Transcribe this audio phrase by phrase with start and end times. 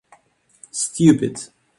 [0.71, 1.51] Stupid.